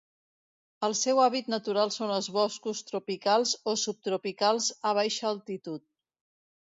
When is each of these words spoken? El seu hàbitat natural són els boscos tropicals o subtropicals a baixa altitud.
El 0.87 0.95
seu 0.99 1.19
hàbitat 1.25 1.51
natural 1.53 1.93
són 1.97 2.13
els 2.15 2.29
boscos 2.37 2.81
tropicals 2.89 3.53
o 3.75 3.79
subtropicals 3.85 4.71
a 4.93 4.99
baixa 5.01 5.29
altitud. 5.35 5.87